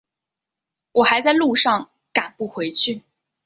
[0.93, 3.03] 我还在路上赶不回去